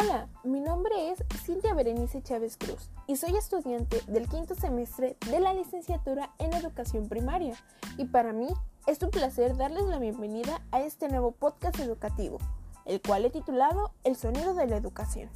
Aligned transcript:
Hola, 0.00 0.28
mi 0.44 0.60
nombre 0.60 1.10
es 1.10 1.24
Cintia 1.42 1.74
Berenice 1.74 2.22
Chávez 2.22 2.56
Cruz 2.56 2.88
y 3.08 3.16
soy 3.16 3.36
estudiante 3.36 4.00
del 4.06 4.28
quinto 4.28 4.54
semestre 4.54 5.16
de 5.28 5.40
la 5.40 5.52
licenciatura 5.52 6.30
en 6.38 6.54
educación 6.54 7.08
primaria 7.08 7.56
y 7.96 8.04
para 8.04 8.32
mí 8.32 8.46
es 8.86 9.02
un 9.02 9.10
placer 9.10 9.56
darles 9.56 9.82
la 9.86 9.98
bienvenida 9.98 10.62
a 10.70 10.82
este 10.82 11.08
nuevo 11.08 11.32
podcast 11.32 11.80
educativo, 11.80 12.38
el 12.84 13.02
cual 13.02 13.24
he 13.24 13.30
titulado 13.30 13.90
El 14.04 14.14
sonido 14.14 14.54
de 14.54 14.68
la 14.68 14.76
educación. 14.76 15.30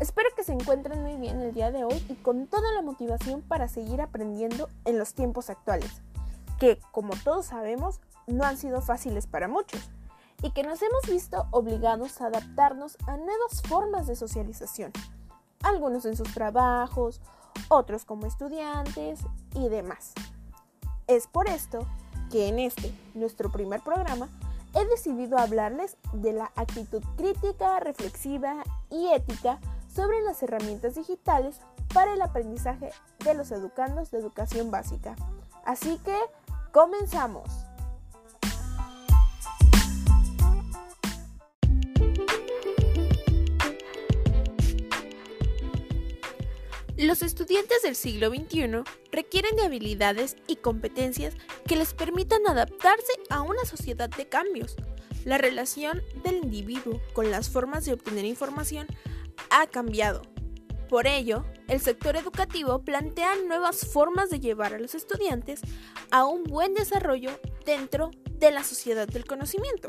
Espero 0.00 0.30
que 0.34 0.42
se 0.42 0.54
encuentren 0.54 1.00
muy 1.00 1.14
bien 1.14 1.40
el 1.40 1.54
día 1.54 1.70
de 1.70 1.84
hoy 1.84 2.04
y 2.08 2.14
con 2.14 2.48
toda 2.48 2.72
la 2.72 2.82
motivación 2.82 3.42
para 3.42 3.68
seguir 3.68 4.00
aprendiendo 4.00 4.68
en 4.84 4.98
los 4.98 5.14
tiempos 5.14 5.50
actuales, 5.50 6.02
que 6.58 6.80
como 6.90 7.14
todos 7.22 7.46
sabemos 7.46 8.00
no 8.26 8.42
han 8.42 8.56
sido 8.56 8.80
fáciles 8.82 9.28
para 9.28 9.46
muchos 9.46 9.88
y 10.42 10.50
que 10.50 10.64
nos 10.64 10.82
hemos 10.82 11.06
visto 11.06 11.46
obligados 11.50 12.20
a 12.20 12.26
adaptarnos 12.26 12.98
a 13.06 13.16
nuevas 13.16 13.62
formas 13.62 14.06
de 14.06 14.16
socialización, 14.16 14.92
algunos 15.62 16.04
en 16.04 16.16
sus 16.16 16.32
trabajos, 16.34 17.20
otros 17.68 18.04
como 18.04 18.26
estudiantes 18.26 19.20
y 19.54 19.68
demás. 19.68 20.12
Es 21.06 21.26
por 21.26 21.48
esto 21.48 21.86
que 22.30 22.48
en 22.48 22.58
este, 22.58 22.92
nuestro 23.14 23.52
primer 23.52 23.80
programa, 23.82 24.28
he 24.74 24.84
decidido 24.86 25.38
hablarles 25.38 25.96
de 26.14 26.32
la 26.32 26.50
actitud 26.56 27.02
crítica, 27.16 27.78
reflexiva 27.78 28.64
y 28.90 29.08
ética 29.08 29.60
sobre 29.94 30.22
las 30.22 30.42
herramientas 30.42 30.94
digitales 30.94 31.60
para 31.92 32.14
el 32.14 32.22
aprendizaje 32.22 32.90
de 33.22 33.34
los 33.34 33.50
educandos 33.52 34.10
de 34.10 34.18
educación 34.18 34.70
básica. 34.70 35.14
Así 35.64 35.98
que, 35.98 36.16
comenzamos. 36.72 37.61
Los 47.02 47.22
estudiantes 47.22 47.82
del 47.82 47.96
siglo 47.96 48.28
XXI 48.28 48.84
requieren 49.10 49.56
de 49.56 49.62
habilidades 49.62 50.36
y 50.46 50.54
competencias 50.54 51.34
que 51.66 51.74
les 51.74 51.94
permitan 51.94 52.46
adaptarse 52.46 53.12
a 53.28 53.42
una 53.42 53.64
sociedad 53.64 54.08
de 54.08 54.28
cambios. 54.28 54.76
La 55.24 55.36
relación 55.36 56.00
del 56.22 56.36
individuo 56.36 57.00
con 57.12 57.32
las 57.32 57.50
formas 57.50 57.84
de 57.84 57.94
obtener 57.94 58.24
información 58.24 58.86
ha 59.50 59.66
cambiado. 59.66 60.22
Por 60.88 61.08
ello, 61.08 61.44
el 61.66 61.80
sector 61.80 62.14
educativo 62.14 62.84
plantea 62.84 63.34
nuevas 63.48 63.84
formas 63.84 64.30
de 64.30 64.38
llevar 64.38 64.72
a 64.72 64.78
los 64.78 64.94
estudiantes 64.94 65.60
a 66.12 66.24
un 66.24 66.44
buen 66.44 66.72
desarrollo 66.72 67.32
dentro 67.66 68.12
de 68.38 68.52
la 68.52 68.62
sociedad 68.62 69.08
del 69.08 69.24
conocimiento. 69.24 69.88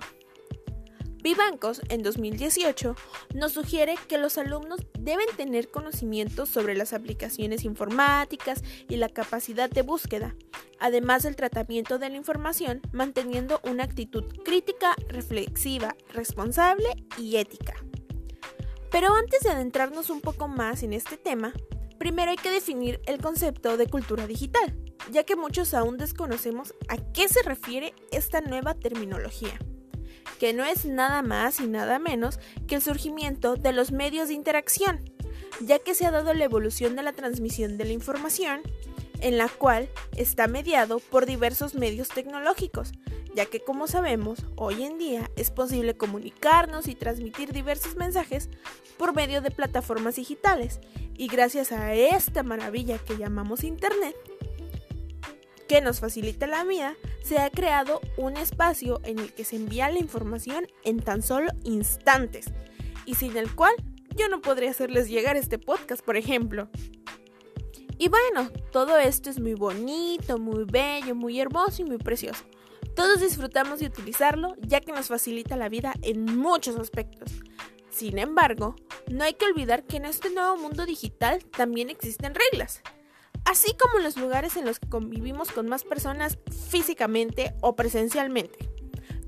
Vivancos, 1.24 1.80
en 1.88 2.04
2018, 2.04 2.98
nos 3.34 3.54
sugiere 3.54 3.96
que 4.10 4.18
los 4.18 4.38
alumnos 4.38 4.82
deben 5.00 5.26
tener 5.38 5.72
conocimientos 5.72 6.50
sobre 6.50 6.76
las 6.76 6.92
aplicaciones 6.92 7.64
informáticas 7.64 8.62
y 8.90 8.98
la 8.98 9.08
capacidad 9.08 9.70
de 9.70 9.84
búsqueda, 9.84 10.36
además 10.82 11.24
del 11.24 11.38
tratamiento 11.38 11.98
de 11.98 12.10
la 12.10 12.18
información, 12.18 12.82
manteniendo 12.92 13.62
una 13.64 13.86
actitud 13.86 14.26
crítica, 14.44 14.98
reflexiva, 15.08 15.96
responsable 16.10 16.90
y 17.18 17.38
ética. 17.38 17.76
Pero 18.92 19.14
antes 19.16 19.44
de 19.44 19.52
adentrarnos 19.52 20.10
un 20.10 20.20
poco 20.20 20.50
más 20.50 20.84
en 20.84 20.92
este 20.92 21.16
tema, 21.16 21.54
primero 22.00 22.32
hay 22.32 22.38
que 22.38 22.52
definir 22.52 23.00
el 23.06 23.22
concepto 23.22 23.78
de 23.78 23.88
cultura 23.88 24.28
digital, 24.28 24.78
ya 25.10 25.24
que 25.24 25.38
muchos 25.38 25.74
aún 25.74 25.96
desconocemos 25.96 26.76
a 26.90 26.98
qué 26.98 27.30
se 27.30 27.44
refiere 27.44 27.94
esta 28.12 28.42
nueva 28.42 28.74
terminología 28.74 29.58
que 30.40 30.54
no 30.54 30.66
es 30.66 30.86
nada 30.86 31.22
más 31.22 31.60
y 31.60 31.68
nada 31.68 32.00
menos 32.00 32.40
que 32.68 32.76
el 32.76 32.82
surgimiento 32.82 33.56
de 33.56 33.74
los 33.74 33.92
medios 33.92 34.28
de 34.28 34.34
interacción, 34.34 35.00
ya 35.62 35.80
que 35.80 35.94
se 35.94 36.06
ha 36.06 36.12
dado 36.12 36.34
la 36.34 36.44
evolución 36.44 36.96
de 36.96 37.04
la 37.04 37.14
transmisión 37.14 37.78
de 37.78 37.86
la 37.86 37.94
información, 37.94 38.62
en 39.22 39.38
la 39.38 39.48
cual 39.48 39.90
está 40.18 40.48
mediado 40.48 41.00
por 41.00 41.26
diversos 41.26 41.76
medios 41.76 42.10
tecnológicos, 42.10 42.92
ya 43.36 43.46
que 43.46 43.62
como 43.62 43.88
sabemos, 43.88 44.46
hoy 44.56 44.84
en 44.84 44.98
día 44.98 45.32
es 45.36 45.50
posible 45.50 45.96
comunicarnos 45.96 46.88
y 46.88 46.96
transmitir 46.96 47.54
diversos 47.54 47.96
mensajes 47.96 48.50
por 48.98 49.16
medio 49.16 49.42
de 49.42 49.50
plataformas 49.50 50.18
digitales, 50.18 50.80
y 51.18 51.28
gracias 51.28 51.72
a 51.72 51.94
esta 51.94 52.44
maravilla 52.44 52.98
que 52.98 53.18
llamamos 53.18 53.64
Internet, 53.64 54.16
que 55.74 55.82
nos 55.82 56.02
facilita 56.02 56.46
la 56.46 56.64
vida, 56.64 56.96
se 57.24 57.40
ha 57.40 57.50
creado 57.50 58.00
un 58.16 58.38
espacio 58.38 59.02
en 59.06 59.18
el 59.18 59.34
que 59.34 59.44
se 59.44 59.56
envía 59.56 59.90
la 59.90 59.98
información 59.98 60.68
en 60.84 61.00
tan 61.00 61.24
solo 61.24 61.48
instantes 61.64 62.46
y 63.08 63.16
sin 63.16 63.36
el 63.38 63.56
cual 63.56 63.74
yo 64.16 64.30
no 64.30 64.40
podría 64.40 64.70
hacerles 64.70 65.10
llegar 65.10 65.36
este 65.36 65.58
podcast, 65.58 66.06
por 66.06 66.16
ejemplo. 66.16 66.70
Y 67.98 68.08
bueno, 68.08 68.52
todo 68.72 69.00
esto 69.00 69.32
es 69.32 69.40
muy 69.40 69.56
bonito, 69.56 70.38
muy 70.38 70.64
bello, 70.66 71.16
muy 71.16 71.40
hermoso 71.40 71.82
y 71.82 71.86
muy 71.86 71.98
precioso. 71.98 72.44
Todos 72.96 73.22
disfrutamos 73.22 73.80
de 73.80 73.88
utilizarlo 73.88 74.56
ya 74.62 74.80
que 74.80 74.92
nos 74.92 75.08
facilita 75.08 75.58
la 75.58 75.70
vida 75.70 75.96
en 76.04 76.38
muchos 76.38 76.76
aspectos. 76.76 77.32
Sin 77.90 78.20
embargo, 78.20 78.76
no 79.10 79.24
hay 79.24 79.34
que 79.34 79.46
olvidar 79.46 79.86
que 79.86 79.98
en 79.98 80.06
este 80.06 80.30
nuevo 80.30 80.56
mundo 80.56 80.86
digital 80.86 81.44
también 81.46 81.90
existen 81.90 82.36
reglas 82.36 82.84
así 83.46 83.76
como 83.78 84.00
los 84.00 84.18
lugares 84.18 84.58
en 84.58 84.66
los 84.66 84.80
que 84.80 84.90
convivimos 84.90 85.52
con 85.52 85.68
más 85.68 85.84
personas 85.84 86.38
físicamente 86.70 87.54
o 87.62 87.76
presencialmente. 87.76 88.70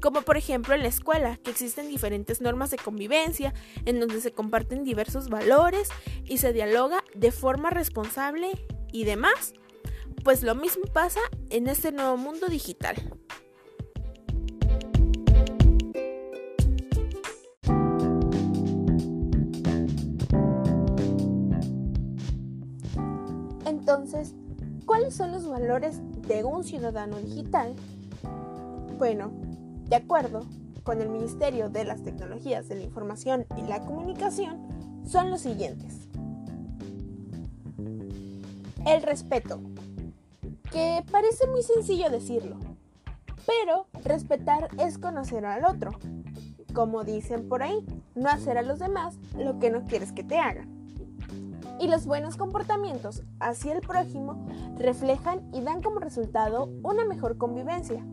Como 0.02 0.22
por 0.22 0.38
ejemplo 0.38 0.76
en 0.76 0.84
la 0.84 0.90
escuela, 0.90 1.38
que 1.38 1.52
existen 1.52 1.88
diferentes 1.88 2.42
normas 2.42 2.70
de 2.70 2.78
convivencia, 2.78 3.54
en 3.86 4.00
donde 4.00 4.22
se 4.22 4.32
comparten 4.32 4.84
diversos 4.84 5.30
valores 5.30 5.90
y 6.26 6.38
se 6.38 6.54
dialoga 6.54 7.04
de 7.14 7.32
forma 7.32 7.70
responsable 7.70 8.52
y 8.92 9.04
demás. 9.04 9.54
Pues 10.24 10.44
lo 10.44 10.56
mismo 10.56 10.84
pasa 10.86 11.22
en 11.50 11.68
este 11.68 11.92
nuevo 11.92 12.18
mundo 12.18 12.48
digital. 12.48 12.96
Entonces, 23.96 24.36
¿cuáles 24.86 25.16
son 25.16 25.32
los 25.32 25.48
valores 25.48 26.02
de 26.28 26.44
un 26.44 26.66
ciudadano 26.66 27.18
digital? 27.18 27.74
Bueno, 28.98 29.32
de 29.88 29.96
acuerdo 29.96 30.46
con 30.84 31.00
el 31.00 31.08
Ministerio 31.08 31.70
de 31.70 31.86
las 31.86 32.04
Tecnologías 32.04 32.68
de 32.68 32.76
la 32.76 32.84
Información 32.84 33.46
y 33.56 33.62
la 33.62 33.86
Comunicación, 33.86 34.68
son 35.08 35.30
los 35.30 35.40
siguientes. 35.40 36.10
El 38.86 39.02
respeto, 39.02 39.62
que 40.74 41.02
parece 41.10 41.48
muy 41.48 41.64
sencillo 41.64 42.10
decirlo, 42.10 42.58
pero 43.46 43.88
respetar 44.04 44.68
es 44.78 44.98
conocer 44.98 45.46
al 45.46 45.64
otro. 45.64 45.92
Como 46.74 47.06
dicen 47.06 47.48
por 47.48 47.64
ahí, 47.64 47.86
no 48.14 48.28
hacer 48.28 48.58
a 48.58 48.62
los 48.62 48.78
demás 48.78 49.16
lo 49.38 49.58
que 49.58 49.70
no 49.70 49.86
quieres 49.86 50.12
que 50.12 50.26
te 50.26 50.38
hagan 50.38 50.75
y 51.80 51.88
los 51.88 52.06
buenos 52.06 52.38
comportamientos 52.38 53.24
hacia 53.40 53.74
el 53.74 53.82
prójimo 53.82 54.48
reflejan 54.78 55.42
y 55.54 55.62
dan 55.62 55.82
como 55.82 56.00
resultado 56.00 56.70
una 56.84 57.06
mejor 57.06 57.38
convivencia. 57.38 58.06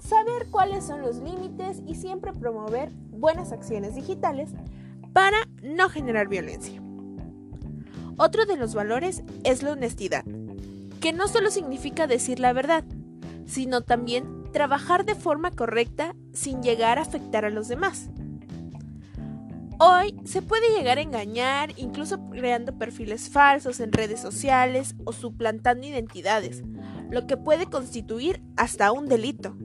Saber 0.00 0.48
cuáles 0.50 0.84
son 0.84 1.02
los 1.02 1.16
límites 1.16 1.82
y 1.86 1.94
siempre 1.94 2.32
promover 2.32 2.90
buenas 3.10 3.52
acciones 3.52 3.94
digitales 3.94 4.50
para 5.12 5.38
no 5.62 5.88
generar 5.88 6.28
violencia. 6.28 6.80
Otro 8.16 8.46
de 8.46 8.56
los 8.56 8.74
valores 8.74 9.22
es 9.44 9.62
la 9.62 9.72
honestidad, 9.72 10.24
que 11.00 11.12
no 11.12 11.28
solo 11.28 11.50
significa 11.50 12.06
decir 12.06 12.40
la 12.40 12.52
verdad, 12.52 12.84
sino 13.46 13.82
también 13.82 14.44
trabajar 14.52 15.04
de 15.04 15.14
forma 15.14 15.50
correcta 15.50 16.14
sin 16.32 16.62
llegar 16.62 16.98
a 16.98 17.02
afectar 17.02 17.44
a 17.44 17.50
los 17.50 17.68
demás. 17.68 18.10
Hoy 19.80 20.12
se 20.24 20.42
puede 20.42 20.76
llegar 20.76 20.98
a 20.98 21.02
engañar 21.02 21.72
incluso 21.76 22.18
creando 22.30 22.76
perfiles 22.76 23.30
falsos 23.30 23.78
en 23.78 23.92
redes 23.92 24.20
sociales 24.20 24.96
o 25.04 25.12
suplantando 25.12 25.86
identidades, 25.86 26.64
lo 27.10 27.28
que 27.28 27.36
puede 27.36 27.66
constituir 27.66 28.42
hasta 28.56 28.90
un 28.90 29.06
delito. 29.06 29.56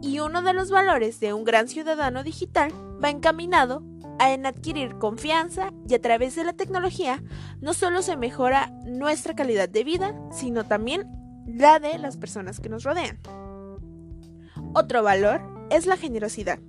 Y 0.00 0.20
uno 0.20 0.40
de 0.40 0.54
los 0.54 0.70
valores 0.70 1.20
de 1.20 1.34
un 1.34 1.44
gran 1.44 1.68
ciudadano 1.68 2.24
digital 2.24 2.72
va 3.02 3.10
encaminado 3.10 3.82
a 4.18 4.32
en 4.32 4.46
adquirir 4.46 4.96
confianza 4.96 5.74
y 5.86 5.94
a 5.94 6.00
través 6.00 6.36
de 6.36 6.44
la 6.44 6.54
tecnología 6.54 7.22
no 7.60 7.74
solo 7.74 8.00
se 8.00 8.16
mejora 8.16 8.72
nuestra 8.86 9.34
calidad 9.34 9.68
de 9.68 9.84
vida, 9.84 10.14
sino 10.32 10.64
también 10.64 11.06
la 11.46 11.80
de 11.80 11.98
las 11.98 12.16
personas 12.16 12.60
que 12.60 12.70
nos 12.70 12.84
rodean. 12.84 13.18
Otro 14.72 15.02
valor 15.02 15.42
es 15.70 15.84
la 15.84 15.98
generosidad. 15.98 16.60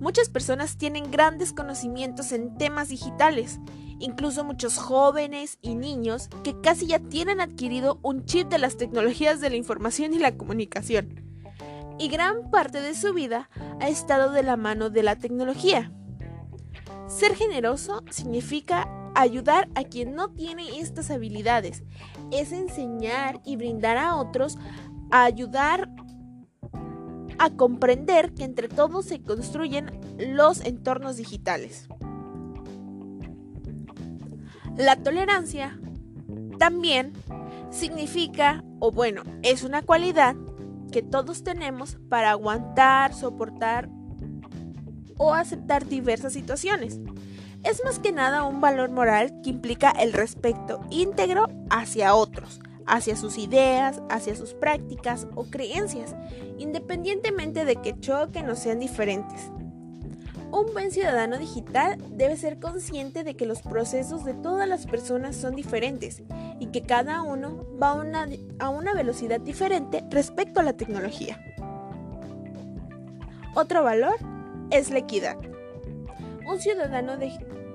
Muchas 0.00 0.28
personas 0.28 0.76
tienen 0.76 1.10
grandes 1.10 1.52
conocimientos 1.52 2.32
en 2.32 2.56
temas 2.58 2.88
digitales, 2.88 3.60
incluso 3.98 4.44
muchos 4.44 4.76
jóvenes 4.76 5.58
y 5.62 5.74
niños 5.74 6.28
que 6.44 6.60
casi 6.60 6.86
ya 6.86 6.98
tienen 6.98 7.40
adquirido 7.40 7.98
un 8.02 8.24
chip 8.24 8.48
de 8.48 8.58
las 8.58 8.76
tecnologías 8.76 9.40
de 9.40 9.50
la 9.50 9.56
información 9.56 10.12
y 10.12 10.18
la 10.18 10.36
comunicación. 10.36 11.22
Y 11.98 12.08
gran 12.08 12.50
parte 12.50 12.82
de 12.82 12.94
su 12.94 13.14
vida 13.14 13.48
ha 13.80 13.88
estado 13.88 14.30
de 14.32 14.42
la 14.42 14.56
mano 14.56 14.90
de 14.90 15.02
la 15.02 15.16
tecnología. 15.16 15.90
Ser 17.08 17.34
generoso 17.34 18.04
significa 18.10 18.88
ayudar 19.14 19.68
a 19.74 19.84
quien 19.84 20.14
no 20.14 20.28
tiene 20.28 20.78
estas 20.78 21.10
habilidades. 21.10 21.84
Es 22.30 22.52
enseñar 22.52 23.40
y 23.44 23.56
brindar 23.56 23.96
a 23.96 24.16
otros 24.16 24.58
a 25.10 25.24
ayudar 25.24 25.88
a 27.38 27.50
comprender 27.50 28.32
que 28.32 28.44
entre 28.44 28.68
todos 28.68 29.06
se 29.06 29.20
construyen 29.22 29.90
los 30.18 30.60
entornos 30.60 31.16
digitales. 31.16 31.88
La 34.76 34.96
tolerancia 34.96 35.78
también 36.58 37.12
significa, 37.70 38.62
o 38.78 38.90
bueno, 38.90 39.22
es 39.42 39.62
una 39.62 39.82
cualidad 39.82 40.36
que 40.92 41.02
todos 41.02 41.42
tenemos 41.42 41.98
para 42.08 42.30
aguantar, 42.30 43.14
soportar 43.14 43.88
o 45.18 45.34
aceptar 45.34 45.86
diversas 45.86 46.32
situaciones. 46.32 47.00
Es 47.64 47.82
más 47.84 47.98
que 47.98 48.12
nada 48.12 48.44
un 48.44 48.60
valor 48.60 48.90
moral 48.90 49.40
que 49.42 49.50
implica 49.50 49.90
el 49.90 50.12
respeto 50.12 50.80
íntegro 50.90 51.48
hacia 51.70 52.14
otros, 52.14 52.60
hacia 52.86 53.16
sus 53.16 53.38
ideas, 53.38 54.00
hacia 54.08 54.36
sus 54.36 54.54
prácticas 54.54 55.26
o 55.34 55.44
creencias, 55.44 56.14
independientemente 56.58 57.64
de 57.64 57.76
que 57.76 57.98
choquen 57.98 58.48
o 58.48 58.56
sean 58.56 58.78
diferentes. 58.78 59.50
Un 60.52 60.72
buen 60.72 60.92
ciudadano 60.92 61.38
digital 61.38 61.98
debe 62.10 62.36
ser 62.36 62.60
consciente 62.60 63.24
de 63.24 63.34
que 63.34 63.46
los 63.46 63.62
procesos 63.62 64.24
de 64.24 64.32
todas 64.32 64.68
las 64.68 64.86
personas 64.86 65.34
son 65.34 65.56
diferentes 65.56 66.22
y 66.60 66.66
que 66.66 66.82
cada 66.82 67.22
uno 67.22 67.66
va 67.82 67.90
a 67.90 67.94
una, 67.94 68.28
a 68.60 68.68
una 68.68 68.94
velocidad 68.94 69.40
diferente 69.40 70.04
respecto 70.08 70.60
a 70.60 70.62
la 70.62 70.74
tecnología. 70.74 71.40
Otro 73.56 73.82
valor 73.82 74.14
es 74.70 74.90
la 74.90 74.98
equidad. 74.98 75.36
Un 76.46 76.60
ciudadano 76.60 77.16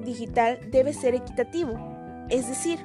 digital 0.04 0.60
debe 0.72 0.94
ser 0.94 1.14
equitativo, 1.14 1.78
es 2.30 2.48
decir, 2.48 2.80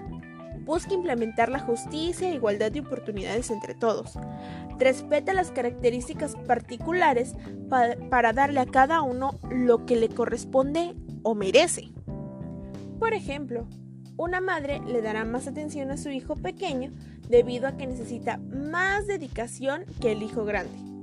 busca 0.66 0.92
implementar 0.92 1.48
la 1.48 1.60
justicia 1.60 2.28
e 2.28 2.34
igualdad 2.34 2.70
de 2.70 2.80
oportunidades 2.80 3.50
entre 3.50 3.74
todos. 3.74 4.18
Respeta 4.78 5.32
las 5.32 5.50
características 5.50 6.34
particulares 6.46 7.34
para 8.10 8.32
darle 8.34 8.60
a 8.60 8.66
cada 8.66 9.00
uno 9.00 9.38
lo 9.50 9.86
que 9.86 9.96
le 9.96 10.10
corresponde 10.10 10.94
o 11.22 11.34
merece. 11.34 11.88
Por 12.98 13.14
ejemplo, 13.14 13.66
una 14.18 14.40
madre 14.40 14.80
le 14.86 15.02
dará 15.02 15.24
más 15.24 15.46
atención 15.46 15.90
a 15.90 15.96
su 15.96 16.10
hijo 16.10 16.36
pequeño 16.36 16.90
debido 17.28 17.68
a 17.68 17.76
que 17.76 17.86
necesita 17.86 18.38
más 18.38 19.06
dedicación 19.06 19.84
que 20.00 20.12
el 20.12 20.22
hijo 20.22 20.44
grande. 20.44 20.95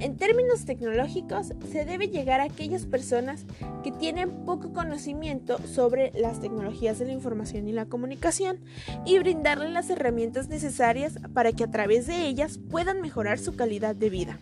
En 0.00 0.16
términos 0.16 0.64
tecnológicos, 0.64 1.52
se 1.70 1.84
debe 1.84 2.08
llegar 2.08 2.40
a 2.40 2.44
aquellas 2.44 2.86
personas 2.86 3.44
que 3.84 3.92
tienen 3.92 4.46
poco 4.46 4.72
conocimiento 4.72 5.58
sobre 5.66 6.10
las 6.14 6.40
tecnologías 6.40 6.98
de 6.98 7.04
la 7.04 7.12
información 7.12 7.68
y 7.68 7.72
la 7.72 7.84
comunicación 7.84 8.60
y 9.04 9.18
brindarles 9.18 9.70
las 9.70 9.90
herramientas 9.90 10.48
necesarias 10.48 11.18
para 11.34 11.52
que 11.52 11.64
a 11.64 11.70
través 11.70 12.06
de 12.06 12.26
ellas 12.26 12.58
puedan 12.70 13.02
mejorar 13.02 13.38
su 13.38 13.54
calidad 13.56 13.94
de 13.94 14.08
vida. 14.08 14.40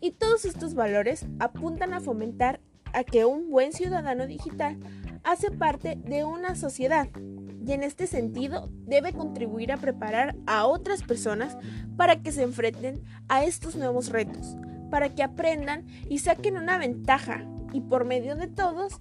Y 0.00 0.10
todos 0.10 0.44
estos 0.44 0.74
valores 0.74 1.24
apuntan 1.38 1.94
a 1.94 2.00
fomentar 2.00 2.58
a 2.92 3.04
que 3.04 3.24
un 3.24 3.48
buen 3.48 3.72
ciudadano 3.72 4.26
digital 4.26 4.76
hace 5.22 5.52
parte 5.52 5.94
de 6.04 6.24
una 6.24 6.56
sociedad 6.56 7.08
y 7.64 7.72
en 7.72 7.82
este 7.82 8.06
sentido 8.06 8.70
debe 8.86 9.12
contribuir 9.12 9.72
a 9.72 9.76
preparar 9.76 10.34
a 10.46 10.66
otras 10.66 11.02
personas 11.02 11.56
para 11.96 12.22
que 12.22 12.32
se 12.32 12.42
enfrenten 12.42 13.02
a 13.28 13.44
estos 13.44 13.76
nuevos 13.76 14.08
retos, 14.08 14.56
para 14.90 15.14
que 15.14 15.22
aprendan 15.22 15.86
y 16.08 16.18
saquen 16.18 16.56
una 16.56 16.78
ventaja 16.78 17.46
y 17.72 17.80
por 17.80 18.04
medio 18.04 18.36
de 18.36 18.48
todos 18.48 18.98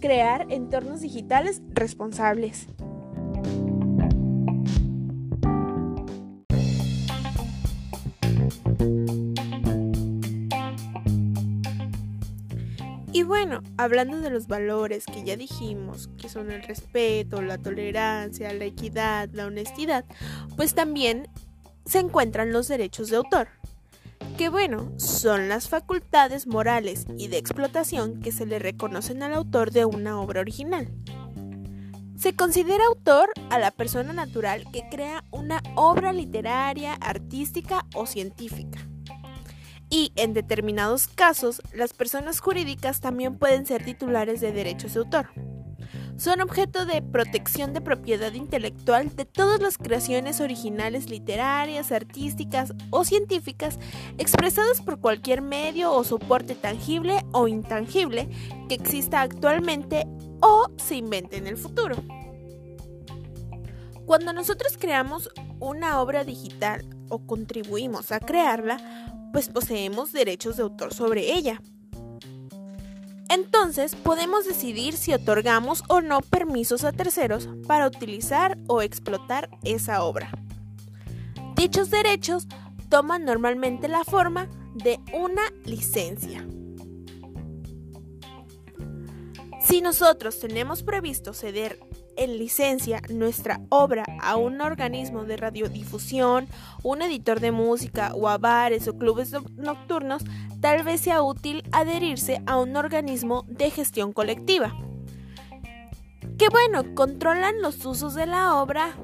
crear 0.00 0.46
entornos 0.50 1.00
digitales 1.00 1.62
responsables. 1.72 2.66
Y 13.20 13.22
bueno, 13.22 13.60
hablando 13.76 14.18
de 14.22 14.30
los 14.30 14.46
valores 14.46 15.04
que 15.04 15.22
ya 15.22 15.36
dijimos, 15.36 16.08
que 16.16 16.30
son 16.30 16.50
el 16.50 16.62
respeto, 16.62 17.42
la 17.42 17.58
tolerancia, 17.58 18.54
la 18.54 18.64
equidad, 18.64 19.28
la 19.34 19.44
honestidad, 19.44 20.06
pues 20.56 20.72
también 20.72 21.28
se 21.84 21.98
encuentran 21.98 22.50
los 22.50 22.66
derechos 22.66 23.10
de 23.10 23.16
autor, 23.16 23.48
que 24.38 24.48
bueno, 24.48 24.90
son 24.96 25.50
las 25.50 25.68
facultades 25.68 26.46
morales 26.46 27.04
y 27.18 27.28
de 27.28 27.36
explotación 27.36 28.22
que 28.22 28.32
se 28.32 28.46
le 28.46 28.58
reconocen 28.58 29.22
al 29.22 29.34
autor 29.34 29.70
de 29.70 29.84
una 29.84 30.18
obra 30.18 30.40
original. 30.40 30.90
Se 32.16 32.34
considera 32.34 32.86
autor 32.86 33.28
a 33.50 33.58
la 33.58 33.70
persona 33.70 34.14
natural 34.14 34.64
que 34.72 34.88
crea 34.88 35.24
una 35.30 35.62
obra 35.76 36.14
literaria, 36.14 36.94
artística 36.94 37.84
o 37.94 38.06
científica 38.06 38.89
y 39.90 40.12
en 40.14 40.32
determinados 40.32 41.08
casos 41.08 41.60
las 41.74 41.92
personas 41.92 42.40
jurídicas 42.40 43.00
también 43.00 43.36
pueden 43.36 43.66
ser 43.66 43.84
titulares 43.84 44.40
de 44.40 44.52
derechos 44.52 44.94
de 44.94 45.00
autor. 45.00 45.28
Son 46.16 46.42
objeto 46.42 46.84
de 46.84 47.00
protección 47.00 47.72
de 47.72 47.80
propiedad 47.80 48.34
intelectual 48.34 49.16
de 49.16 49.24
todas 49.24 49.60
las 49.60 49.78
creaciones 49.78 50.42
originales 50.42 51.08
literarias, 51.08 51.92
artísticas 51.92 52.74
o 52.90 53.04
científicas 53.04 53.78
expresadas 54.18 54.82
por 54.82 55.00
cualquier 55.00 55.40
medio 55.40 55.92
o 55.92 56.04
soporte 56.04 56.54
tangible 56.54 57.24
o 57.32 57.48
intangible 57.48 58.28
que 58.68 58.74
exista 58.74 59.22
actualmente 59.22 60.06
o 60.40 60.68
se 60.76 60.96
invente 60.96 61.38
en 61.38 61.46
el 61.46 61.56
futuro. 61.56 61.96
Cuando 64.04 64.34
nosotros 64.34 64.76
creamos 64.78 65.30
una 65.58 66.02
obra 66.02 66.24
digital 66.24 66.84
o 67.10 67.26
contribuimos 67.26 68.12
a 68.12 68.20
crearla, 68.20 68.78
pues 69.32 69.48
poseemos 69.48 70.12
derechos 70.12 70.56
de 70.56 70.62
autor 70.62 70.94
sobre 70.94 71.34
ella. 71.34 71.60
Entonces 73.28 73.94
podemos 73.94 74.44
decidir 74.44 74.96
si 74.96 75.12
otorgamos 75.12 75.84
o 75.88 76.00
no 76.00 76.20
permisos 76.20 76.82
a 76.82 76.92
terceros 76.92 77.48
para 77.66 77.86
utilizar 77.86 78.58
o 78.66 78.82
explotar 78.82 79.50
esa 79.62 80.02
obra. 80.02 80.30
Dichos 81.54 81.90
derechos 81.90 82.48
toman 82.88 83.24
normalmente 83.24 83.86
la 83.86 84.02
forma 84.02 84.48
de 84.74 84.98
una 85.12 85.42
licencia. 85.64 86.44
Si 89.60 89.80
nosotros 89.80 90.40
tenemos 90.40 90.82
previsto 90.82 91.32
ceder 91.32 91.78
en 92.20 92.36
licencia 92.38 93.00
nuestra 93.08 93.60
obra 93.70 94.04
a 94.20 94.36
un 94.36 94.60
organismo 94.60 95.24
de 95.24 95.38
radiodifusión, 95.38 96.48
un 96.82 97.00
editor 97.00 97.40
de 97.40 97.50
música 97.50 98.12
o 98.14 98.28
a 98.28 98.36
bares 98.36 98.86
o 98.88 98.98
clubes 98.98 99.32
nocturnos, 99.56 100.22
tal 100.60 100.84
vez 100.84 101.00
sea 101.00 101.22
útil 101.22 101.64
adherirse 101.72 102.42
a 102.46 102.58
un 102.58 102.76
organismo 102.76 103.46
de 103.48 103.70
gestión 103.70 104.12
colectiva. 104.12 104.76
Que 106.36 106.50
bueno, 106.50 106.94
controlan 106.94 107.62
los 107.62 107.84
usos 107.86 108.14
de 108.14 108.26
la 108.26 108.56
obra 108.56 108.94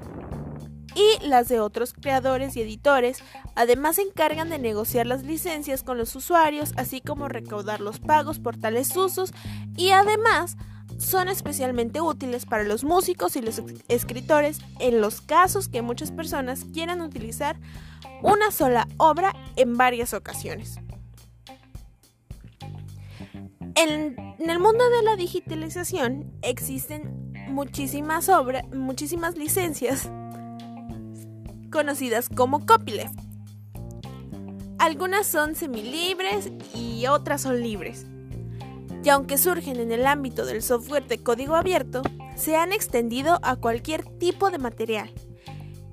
y 0.95 1.27
las 1.27 1.49
de 1.49 1.59
otros 1.61 1.95
creadores 1.95 2.55
y 2.57 2.61
editores. 2.61 3.23
Además 3.55 3.97
se 3.97 4.03
encargan 4.03 4.51
de 4.51 4.59
negociar 4.59 5.07
las 5.07 5.23
licencias 5.23 5.83
con 5.83 5.97
los 5.97 6.15
usuarios, 6.17 6.75
así 6.77 7.01
como 7.01 7.29
recaudar 7.29 7.81
los 7.81 7.99
pagos 7.99 8.41
por 8.41 8.59
tales 8.59 8.95
usos 8.95 9.33
y 9.75 9.91
además 9.91 10.59
son 10.99 11.29
especialmente 11.29 12.01
útiles 12.01 12.47
para 12.47 12.65
los 12.65 12.85
músicos 12.85 13.37
y 13.37 13.43
los 13.43 13.63
escritores 13.89 14.61
en 14.81 15.01
los 15.01 15.21
casos 15.21 15.69
que 15.69 15.83
muchas 15.83 16.11
personas 16.11 16.65
quieran 16.73 17.01
utilizar 17.01 17.57
una 18.23 18.51
sola 18.51 18.89
obra 18.97 19.35
en 19.57 19.77
varias 19.77 20.15
ocasiones. 20.15 20.79
En, 23.75 24.17
el 24.39 24.59
mundo 24.59 24.89
de 24.89 25.03
la 25.03 25.17
digitalización 25.17 26.33
existen 26.43 27.33
muchísimas 27.49 28.29
obras, 28.29 28.65
muchísimas 28.69 29.37
licencias 29.37 30.09
conocidas 31.71 32.29
como 32.29 32.65
copyleft. 32.65 33.19
Algunas 34.79 35.27
son 35.27 35.55
semilibres 35.55 36.51
y 36.75 37.07
otras 37.07 37.43
son 37.43 37.61
libres 37.61 38.07
y 39.07 39.09
aunque 39.09 39.39
surgen 39.39 39.79
en 39.79 39.93
el 39.93 40.05
ámbito 40.05 40.45
del 40.45 40.63
software 40.63 41.07
de 41.07 41.23
código 41.23 41.55
abierto, 41.55 42.03
se 42.35 42.57
han 42.57 42.73
extendido 42.73 43.39
a 43.43 43.55
cualquier 43.55 44.05
tipo 44.19 44.51
de 44.51 44.59
material 44.59 45.13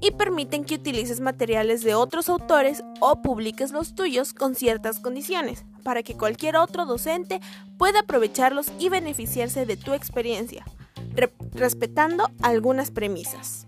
y 0.02 0.10
permiten 0.10 0.64
que 0.64 0.74
utilices 0.74 1.20
materiales 1.20 1.84
de 1.84 1.94
otros 1.94 2.28
autores 2.28 2.84
o 3.02 3.22
publiques 3.22 3.72
los 3.72 3.94
tuyos 3.94 4.34
con 4.34 4.56
ciertas 4.56 5.00
condiciones, 5.00 5.64
para 5.84 6.02
que 6.02 6.18
cualquier 6.18 6.56
otro 6.56 6.88
docente 6.88 7.40
pueda 7.78 8.00
aprovecharlos 8.00 8.72
y 8.80 8.90
beneficiarse 8.90 9.68
de 9.68 9.78
tu 9.78 9.94
experiencia, 9.94 10.66
respetando 11.54 12.32
algunas 12.42 12.90
premisas. 12.90 13.68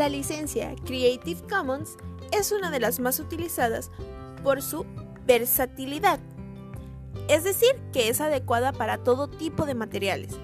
La 0.00 0.08
licencia 0.08 0.74
Creative 0.86 1.42
Commons 1.46 1.98
es 2.32 2.52
una 2.52 2.70
de 2.70 2.80
las 2.80 3.00
más 3.00 3.20
utilizadas 3.20 3.90
por 4.42 4.62
su 4.62 4.86
versatilidad, 5.26 6.20
es 7.28 7.44
decir, 7.44 7.78
que 7.92 8.08
es 8.08 8.22
adecuada 8.22 8.72
para 8.72 9.04
todo 9.04 9.28
tipo 9.28 9.66
de 9.66 9.74
materiales 9.74 10.38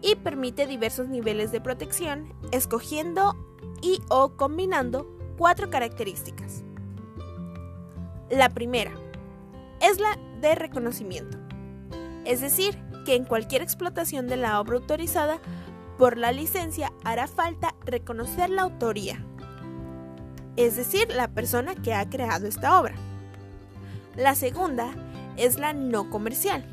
y 0.00 0.14
permite 0.14 0.66
diversos 0.66 1.08
niveles 1.08 1.52
de 1.52 1.60
protección, 1.60 2.32
escogiendo 2.52 3.36
y 3.82 4.00
o 4.08 4.34
combinando 4.38 5.06
cuatro 5.36 5.68
características. 5.68 6.64
La 8.30 8.48
primera 8.48 8.92
es 9.82 10.00
la 10.00 10.18
de 10.40 10.54
reconocimiento, 10.54 11.36
es 12.24 12.40
decir, 12.40 12.78
que 13.04 13.14
en 13.14 13.26
cualquier 13.26 13.60
explotación 13.60 14.26
de 14.26 14.38
la 14.38 14.58
obra 14.58 14.76
autorizada 14.76 15.38
por 15.98 16.18
la 16.18 16.32
licencia 16.32 16.92
hará 17.04 17.26
falta 17.26 17.74
reconocer 17.84 18.50
la 18.50 18.62
autoría, 18.62 19.24
es 20.56 20.76
decir, 20.76 21.08
la 21.10 21.28
persona 21.28 21.74
que 21.74 21.94
ha 21.94 22.08
creado 22.08 22.46
esta 22.46 22.80
obra. 22.80 22.94
La 24.16 24.34
segunda 24.34 24.90
es 25.36 25.58
la 25.58 25.72
no 25.72 26.10
comercial, 26.10 26.64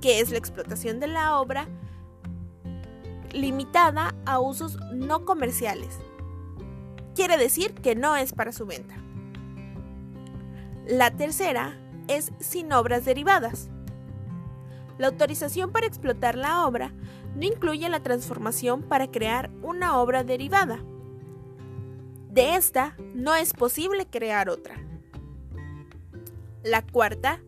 que 0.00 0.20
es 0.20 0.30
la 0.30 0.38
explotación 0.38 1.00
de 1.00 1.06
la 1.06 1.38
obra 1.38 1.68
limitada 3.32 4.14
a 4.26 4.38
usos 4.38 4.78
no 4.92 5.24
comerciales. 5.24 5.98
Quiere 7.14 7.36
decir 7.36 7.74
que 7.74 7.94
no 7.94 8.16
es 8.16 8.32
para 8.32 8.52
su 8.52 8.66
venta. 8.66 8.96
La 10.86 11.10
tercera 11.12 11.78
es 12.08 12.32
sin 12.40 12.72
obras 12.72 13.04
derivadas. 13.04 13.68
La 14.98 15.08
autorización 15.08 15.72
para 15.72 15.86
explotar 15.86 16.36
la 16.36 16.66
obra 16.66 16.92
no 17.34 17.44
incluye 17.44 17.88
la 17.88 18.02
transformación 18.02 18.82
para 18.82 19.10
crear 19.10 19.50
una 19.62 19.98
obra 19.98 20.24
derivada. 20.24 20.84
De 22.30 22.56
esta 22.56 22.96
no 23.14 23.34
es 23.34 23.52
posible 23.52 24.06
crear 24.06 24.48
otra. 24.48 24.76
La 26.62 26.82
cuarta 26.82 27.40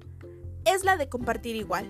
es 0.64 0.85
la 0.85 0.97
de 0.97 1.09
compartir 1.09 1.57
igual. 1.57 1.87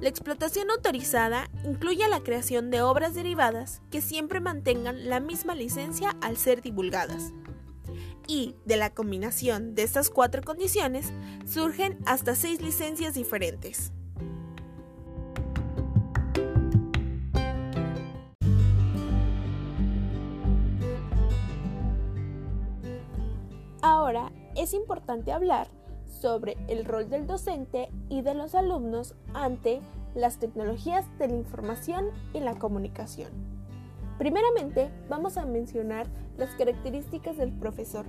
La 0.00 0.08
explotación 0.08 0.70
autorizada 0.70 1.48
incluye 1.64 2.06
la 2.08 2.20
creación 2.20 2.70
de 2.70 2.82
obras 2.82 3.14
derivadas 3.14 3.80
que 3.90 4.02
siempre 4.02 4.40
mantengan 4.40 5.08
la 5.08 5.20
misma 5.20 5.54
licencia 5.54 6.16
al 6.20 6.36
ser 6.36 6.60
divulgadas. 6.60 7.32
Y 8.26 8.56
de 8.64 8.76
la 8.76 8.90
combinación 8.90 9.74
de 9.74 9.82
estas 9.82 10.10
cuatro 10.10 10.42
condiciones 10.42 11.12
surgen 11.46 11.98
hasta 12.06 12.34
seis 12.34 12.60
licencias 12.60 13.14
diferentes. 13.14 13.92
Ahora 23.86 24.32
es 24.56 24.72
importante 24.72 25.30
hablar 25.30 25.68
sobre 26.06 26.56
el 26.68 26.86
rol 26.86 27.10
del 27.10 27.26
docente 27.26 27.90
y 28.08 28.22
de 28.22 28.32
los 28.32 28.54
alumnos 28.54 29.14
ante 29.34 29.82
las 30.14 30.38
tecnologías 30.38 31.04
de 31.18 31.28
la 31.28 31.34
información 31.34 32.06
y 32.32 32.40
la 32.40 32.54
comunicación. 32.54 33.28
Primeramente, 34.16 34.90
vamos 35.10 35.36
a 35.36 35.44
mencionar 35.44 36.06
las 36.38 36.48
características 36.54 37.36
del 37.36 37.52
profesor, 37.52 38.06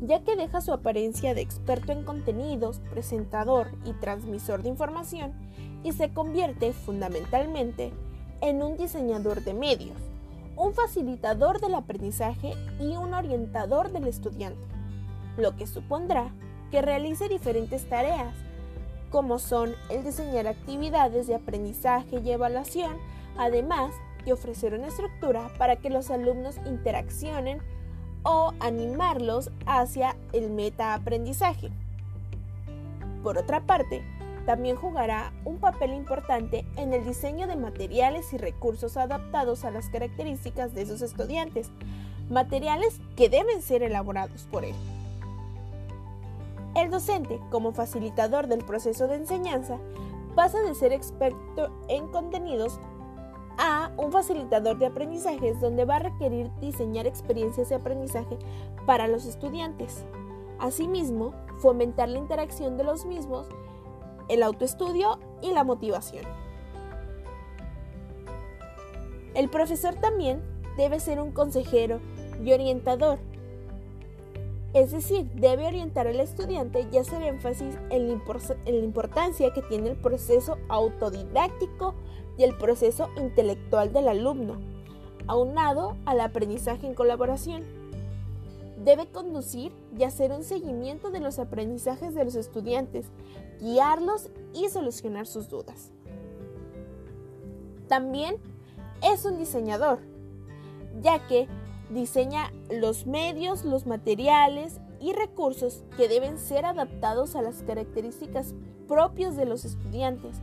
ya 0.00 0.24
que 0.24 0.36
deja 0.36 0.62
su 0.62 0.72
apariencia 0.72 1.34
de 1.34 1.42
experto 1.42 1.92
en 1.92 2.02
contenidos, 2.02 2.80
presentador 2.90 3.66
y 3.84 3.92
transmisor 3.92 4.62
de 4.62 4.70
información 4.70 5.34
y 5.84 5.92
se 5.92 6.14
convierte 6.14 6.72
fundamentalmente 6.72 7.92
en 8.40 8.62
un 8.62 8.78
diseñador 8.78 9.44
de 9.44 9.52
medios, 9.52 9.98
un 10.56 10.72
facilitador 10.72 11.60
del 11.60 11.74
aprendizaje 11.74 12.54
y 12.80 12.96
un 12.96 13.12
orientador 13.12 13.92
del 13.92 14.06
estudiante, 14.06 14.77
lo 15.38 15.56
que 15.56 15.66
supondrá 15.66 16.30
que 16.70 16.82
realice 16.82 17.28
diferentes 17.28 17.88
tareas, 17.88 18.34
como 19.10 19.38
son 19.38 19.74
el 19.88 20.04
diseñar 20.04 20.46
actividades 20.46 21.26
de 21.26 21.34
aprendizaje 21.34 22.20
y 22.20 22.30
evaluación, 22.30 22.96
además 23.38 23.94
de 24.26 24.32
ofrecer 24.34 24.74
una 24.74 24.88
estructura 24.88 25.50
para 25.56 25.76
que 25.76 25.88
los 25.88 26.10
alumnos 26.10 26.56
interaccionen 26.66 27.62
o 28.22 28.52
animarlos 28.60 29.50
hacia 29.64 30.16
el 30.32 30.50
metaaprendizaje. 30.50 31.70
Por 33.22 33.38
otra 33.38 33.60
parte, 33.62 34.04
también 34.44 34.76
jugará 34.76 35.32
un 35.44 35.58
papel 35.58 35.92
importante 35.94 36.66
en 36.76 36.92
el 36.92 37.04
diseño 37.04 37.46
de 37.46 37.56
materiales 37.56 38.32
y 38.32 38.38
recursos 38.38 38.96
adaptados 38.96 39.64
a 39.64 39.70
las 39.70 39.88
características 39.88 40.74
de 40.74 40.86
sus 40.86 41.02
estudiantes, 41.02 41.70
materiales 42.30 43.00
que 43.16 43.28
deben 43.28 43.62
ser 43.62 43.82
elaborados 43.82 44.46
por 44.50 44.64
él. 44.64 44.74
El 46.78 46.92
docente, 46.92 47.40
como 47.50 47.72
facilitador 47.72 48.46
del 48.46 48.64
proceso 48.64 49.08
de 49.08 49.16
enseñanza, 49.16 49.78
pasa 50.36 50.60
de 50.62 50.76
ser 50.76 50.92
experto 50.92 51.72
en 51.88 52.06
contenidos 52.06 52.78
a 53.58 53.90
un 53.96 54.12
facilitador 54.12 54.78
de 54.78 54.86
aprendizajes 54.86 55.60
donde 55.60 55.84
va 55.84 55.96
a 55.96 55.98
requerir 55.98 56.52
diseñar 56.60 57.08
experiencias 57.08 57.68
de 57.68 57.74
aprendizaje 57.74 58.38
para 58.86 59.08
los 59.08 59.26
estudiantes. 59.26 60.04
Asimismo, 60.60 61.32
fomentar 61.56 62.08
la 62.08 62.18
interacción 62.18 62.76
de 62.76 62.84
los 62.84 63.06
mismos, 63.06 63.48
el 64.28 64.44
autoestudio 64.44 65.18
y 65.42 65.50
la 65.50 65.64
motivación. 65.64 66.24
El 69.34 69.50
profesor 69.50 69.96
también 69.96 70.44
debe 70.76 71.00
ser 71.00 71.20
un 71.20 71.32
consejero 71.32 71.98
y 72.40 72.52
orientador 72.52 73.18
es 74.74 74.92
decir, 74.92 75.30
debe 75.34 75.66
orientar 75.66 76.06
al 76.06 76.20
estudiante 76.20 76.86
y 76.92 76.98
hacer 76.98 77.22
énfasis 77.22 77.76
en 77.90 78.08
la, 78.08 78.84
importancia 78.84 79.52
que 79.52 79.62
tiene 79.62 79.90
el 79.90 79.96
proceso 79.96 80.58
autodidáctico 80.68 81.94
y 82.36 82.44
el 82.44 82.56
proceso 82.56 83.08
intelectual 83.16 83.92
del 83.92 84.08
alumno, 84.08 84.58
aunado 85.26 85.96
al 86.04 86.20
aprendizaje 86.20 86.86
en 86.86 86.94
colaboración. 86.94 87.64
Debe 88.84 89.10
conducir 89.10 89.72
y 89.98 90.04
hacer 90.04 90.32
un 90.32 90.44
seguimiento 90.44 91.10
de 91.10 91.20
los 91.20 91.38
aprendizajes 91.38 92.14
de 92.14 92.24
los 92.24 92.34
estudiantes, 92.34 93.06
guiarlos 93.60 94.30
y 94.54 94.68
solucionar 94.68 95.26
sus 95.26 95.48
dudas. 95.48 95.92
También 97.88 98.36
es 99.02 99.24
un 99.24 99.38
diseñador, 99.38 99.98
ya 101.00 101.26
que 101.26 101.48
Diseña 101.90 102.52
los 102.70 103.06
medios, 103.06 103.64
los 103.64 103.86
materiales 103.86 104.80
y 105.00 105.12
recursos 105.12 105.84
que 105.96 106.08
deben 106.08 106.38
ser 106.38 106.66
adaptados 106.66 107.34
a 107.34 107.42
las 107.42 107.62
características 107.62 108.54
propias 108.86 109.36
de 109.36 109.46
los 109.46 109.64
estudiantes. 109.64 110.36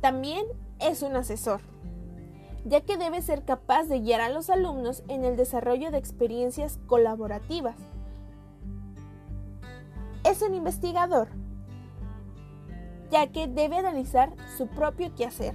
También 0.00 0.46
es 0.80 1.02
un 1.02 1.16
asesor, 1.16 1.60
ya 2.64 2.80
que 2.80 2.96
debe 2.96 3.22
ser 3.22 3.44
capaz 3.44 3.84
de 3.84 4.00
guiar 4.00 4.20
a 4.20 4.30
los 4.30 4.50
alumnos 4.50 5.02
en 5.08 5.24
el 5.24 5.36
desarrollo 5.36 5.90
de 5.90 5.98
experiencias 5.98 6.78
colaborativas. 6.86 7.76
Es 10.24 10.42
un 10.42 10.54
investigador, 10.54 11.28
ya 13.10 13.28
que 13.28 13.46
debe 13.46 13.78
analizar 13.78 14.32
su 14.56 14.66
propio 14.66 15.14
quehacer. 15.14 15.54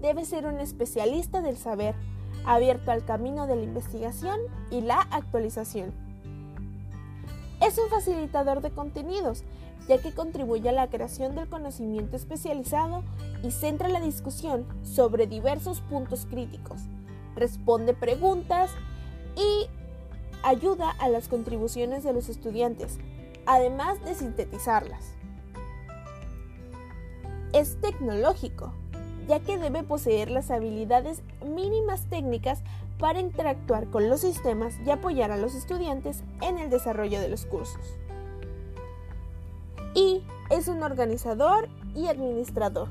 Debe 0.00 0.24
ser 0.24 0.46
un 0.46 0.60
especialista 0.60 1.40
del 1.40 1.56
saber 1.56 1.96
abierto 2.48 2.90
al 2.90 3.04
camino 3.04 3.46
de 3.46 3.56
la 3.56 3.62
investigación 3.62 4.40
y 4.70 4.80
la 4.80 5.02
actualización. 5.10 5.92
Es 7.60 7.76
un 7.78 7.90
facilitador 7.90 8.62
de 8.62 8.70
contenidos, 8.70 9.44
ya 9.86 9.98
que 9.98 10.12
contribuye 10.12 10.68
a 10.70 10.72
la 10.72 10.88
creación 10.88 11.34
del 11.34 11.48
conocimiento 11.48 12.16
especializado 12.16 13.04
y 13.42 13.50
centra 13.50 13.88
la 13.88 14.00
discusión 14.00 14.66
sobre 14.82 15.26
diversos 15.26 15.82
puntos 15.82 16.26
críticos, 16.26 16.80
responde 17.36 17.92
preguntas 17.92 18.70
y 19.36 19.68
ayuda 20.42 20.90
a 20.98 21.08
las 21.10 21.28
contribuciones 21.28 22.02
de 22.02 22.14
los 22.14 22.30
estudiantes, 22.30 22.98
además 23.44 24.02
de 24.04 24.14
sintetizarlas. 24.14 25.04
Es 27.52 27.78
tecnológico, 27.80 28.72
ya 29.28 29.40
que 29.40 29.58
debe 29.58 29.82
poseer 29.82 30.30
las 30.30 30.50
habilidades 30.50 31.22
mínimas 31.44 32.06
técnicas 32.08 32.62
para 32.98 33.20
interactuar 33.20 33.88
con 33.90 34.08
los 34.08 34.20
sistemas 34.20 34.74
y 34.84 34.90
apoyar 34.90 35.30
a 35.30 35.36
los 35.36 35.54
estudiantes 35.54 36.24
en 36.40 36.58
el 36.58 36.70
desarrollo 36.70 37.20
de 37.20 37.28
los 37.28 37.44
cursos. 37.46 37.98
Y 39.94 40.22
es 40.50 40.66
un 40.68 40.82
organizador 40.82 41.68
y 41.94 42.06
administrador, 42.06 42.88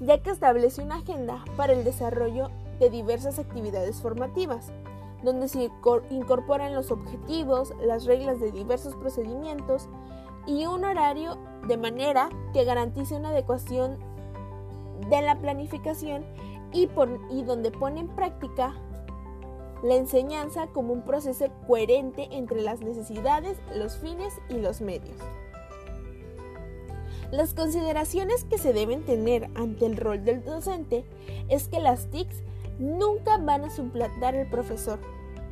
ya 0.00 0.22
que 0.22 0.30
establece 0.30 0.82
una 0.82 0.96
agenda 0.96 1.44
para 1.56 1.72
el 1.72 1.84
desarrollo 1.84 2.50
de 2.80 2.90
diversas 2.90 3.38
actividades 3.38 4.02
formativas, 4.02 4.72
donde 5.22 5.48
se 5.48 5.70
incorporan 6.10 6.74
los 6.74 6.90
objetivos, 6.90 7.72
las 7.80 8.04
reglas 8.04 8.40
de 8.40 8.50
diversos 8.50 8.94
procedimientos 8.96 9.88
y 10.46 10.66
un 10.66 10.84
horario 10.84 11.38
de 11.66 11.78
manera 11.78 12.28
que 12.52 12.64
garantice 12.64 13.14
una 13.14 13.30
adecuación 13.30 13.98
de 15.08 15.22
la 15.22 15.38
planificación 15.38 16.24
y, 16.72 16.86
por, 16.86 17.20
y 17.30 17.42
donde 17.42 17.70
pone 17.70 18.00
en 18.00 18.08
práctica 18.08 18.74
la 19.82 19.96
enseñanza 19.96 20.66
como 20.68 20.92
un 20.92 21.02
proceso 21.02 21.46
coherente 21.66 22.28
entre 22.30 22.62
las 22.62 22.80
necesidades, 22.80 23.58
los 23.74 23.96
fines 23.98 24.32
y 24.48 24.54
los 24.54 24.80
medios. 24.80 25.16
Las 27.30 27.52
consideraciones 27.52 28.44
que 28.44 28.58
se 28.58 28.72
deben 28.72 29.04
tener 29.04 29.50
ante 29.54 29.86
el 29.86 29.96
rol 29.96 30.24
del 30.24 30.44
docente 30.44 31.04
es 31.48 31.68
que 31.68 31.80
las 31.80 32.06
TICs 32.06 32.42
nunca 32.78 33.38
van 33.38 33.64
a 33.64 33.70
suplantar 33.70 34.34
al 34.34 34.48
profesor, 34.48 34.98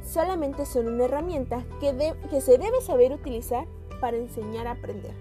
solamente 0.04 0.66
son 0.66 0.88
una 0.88 1.04
herramienta 1.04 1.64
que, 1.80 2.14
que 2.30 2.40
se 2.40 2.58
debe 2.58 2.80
saber 2.80 3.12
utilizar 3.12 3.66
para 4.00 4.16
enseñar 4.16 4.66
a 4.66 4.72
aprender. 4.72 5.12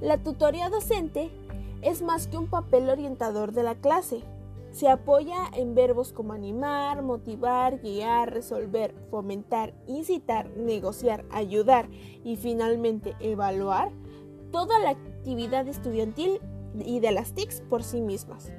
La 0.00 0.18
tutoría 0.18 0.68
docente 0.68 1.30
es 1.86 2.02
más 2.02 2.26
que 2.26 2.36
un 2.36 2.48
papel 2.48 2.90
orientador 2.90 3.52
de 3.52 3.62
la 3.62 3.76
clase. 3.76 4.24
Se 4.72 4.88
apoya 4.88 5.36
en 5.54 5.76
verbos 5.76 6.12
como 6.12 6.32
animar, 6.32 7.00
motivar, 7.02 7.80
guiar, 7.80 8.34
resolver, 8.34 8.92
fomentar, 9.08 9.72
incitar, 9.86 10.50
negociar, 10.56 11.24
ayudar 11.30 11.88
y 12.24 12.36
finalmente 12.36 13.14
evaluar 13.20 13.92
toda 14.50 14.80
la 14.80 14.90
actividad 14.90 15.68
estudiantil 15.68 16.40
y 16.84 16.98
de 16.98 17.12
las 17.12 17.34
TICs 17.34 17.60
por 17.60 17.84
sí 17.84 18.00
mismas. 18.00 18.50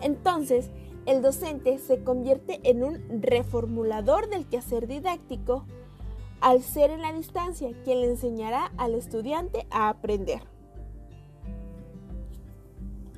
Entonces, 0.00 0.70
el 1.04 1.20
docente 1.20 1.76
se 1.76 2.02
convierte 2.02 2.58
en 2.64 2.82
un 2.82 3.20
reformulador 3.20 4.30
del 4.30 4.48
quehacer 4.48 4.86
didáctico 4.86 5.66
al 6.40 6.62
ser 6.62 6.90
en 6.90 7.02
la 7.02 7.12
distancia 7.12 7.68
quien 7.84 8.00
le 8.00 8.06
enseñará 8.08 8.72
al 8.78 8.94
estudiante 8.94 9.66
a 9.70 9.90
aprender. 9.90 10.57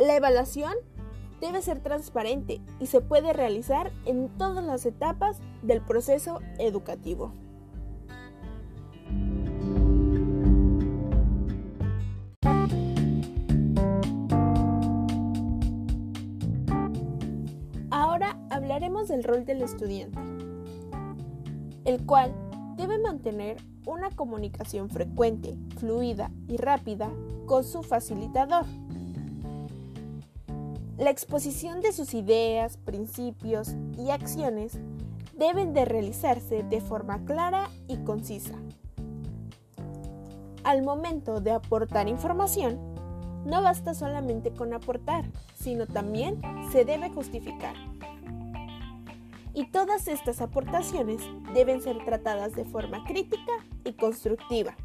La 0.00 0.16
evaluación 0.16 0.72
debe 1.40 1.62
ser 1.62 1.80
transparente 1.80 2.60
y 2.80 2.86
se 2.86 3.00
puede 3.00 3.32
realizar 3.32 3.92
en 4.06 4.28
todas 4.38 4.64
las 4.64 4.86
etapas 4.86 5.38
del 5.62 5.82
proceso 5.82 6.40
educativo. 6.58 7.32
hablaremos 18.50 19.08
del 19.08 19.24
rol 19.24 19.44
del 19.44 19.62
estudiante, 19.62 20.18
el 21.84 22.04
cual 22.04 22.32
debe 22.76 22.98
mantener 22.98 23.56
una 23.86 24.10
comunicación 24.10 24.90
frecuente, 24.90 25.56
fluida 25.78 26.30
y 26.46 26.56
rápida 26.56 27.10
con 27.46 27.64
su 27.64 27.82
facilitador. 27.82 28.66
La 31.00 31.10
exposición 31.10 31.80
de 31.80 31.92
sus 31.92 32.14
ideas, 32.14 32.76
principios 32.76 33.74
y 33.98 34.10
acciones 34.10 34.78
deben 35.34 35.72
de 35.72 35.86
realizarse 35.86 36.62
de 36.62 36.80
forma 36.82 37.24
clara 37.24 37.70
y 37.88 37.96
concisa. 38.04 38.54
Al 40.62 40.82
momento 40.82 41.40
de 41.40 41.52
aportar 41.52 42.06
información, 42.06 42.78
no 43.46 43.62
basta 43.62 43.94
solamente 43.94 44.52
con 44.52 44.74
aportar, 44.74 45.24
sino 45.54 45.86
también 45.86 46.38
se 46.70 46.84
debe 46.84 47.08
justificar 47.08 47.74
y 49.54 49.66
todas 49.66 50.06
estas 50.06 50.40
aportaciones 50.40 51.22
deben 51.54 51.80
ser 51.80 52.04
tratadas 52.04 52.54
de 52.54 52.64
forma 52.64 53.04
crítica 53.04 53.52
y 53.84 53.94
constructiva. 53.94 54.76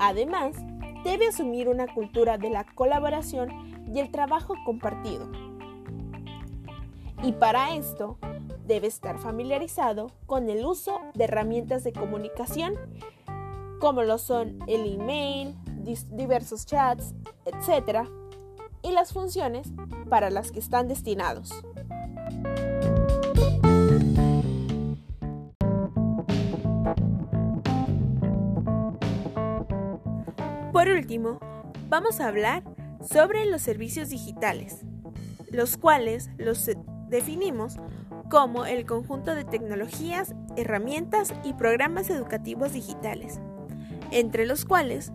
Además, 0.00 0.56
debe 1.04 1.28
asumir 1.28 1.68
una 1.68 1.92
cultura 1.92 2.38
de 2.38 2.50
la 2.50 2.64
colaboración 2.64 3.84
y 3.92 4.00
el 4.00 4.10
trabajo 4.10 4.54
compartido. 4.64 5.30
Y 7.22 7.32
para 7.32 7.74
esto, 7.74 8.18
debe 8.66 8.86
estar 8.86 9.18
familiarizado 9.18 10.08
con 10.26 10.48
el 10.50 10.64
uso 10.64 11.00
de 11.14 11.24
herramientas 11.24 11.84
de 11.84 11.92
comunicación 11.92 12.74
como 13.78 14.02
lo 14.02 14.18
son 14.18 14.58
el 14.66 15.00
email, 15.00 15.56
diversos 16.10 16.66
chats, 16.66 17.14
etc. 17.44 18.08
y 18.82 18.90
las 18.90 19.12
funciones 19.12 19.68
para 20.08 20.30
las 20.30 20.52
que 20.52 20.58
están 20.58 20.88
destinados. 20.88 21.64
Último, 30.98 31.38
vamos 31.88 32.20
a 32.20 32.26
hablar 32.26 32.64
sobre 33.08 33.46
los 33.46 33.62
servicios 33.62 34.08
digitales, 34.08 34.84
los 35.50 35.76
cuales 35.76 36.30
los 36.38 36.68
definimos 37.08 37.76
como 38.28 38.66
el 38.66 38.84
conjunto 38.84 39.34
de 39.34 39.44
tecnologías, 39.44 40.34
herramientas 40.56 41.32
y 41.44 41.54
programas 41.54 42.10
educativos 42.10 42.72
digitales, 42.72 43.40
entre 44.10 44.44
los 44.44 44.64
cuales 44.64 45.12